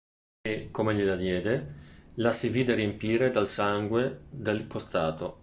[0.41, 1.73] E, come gliela diede,
[2.15, 5.37] la si vide riempire dal sangue del costato.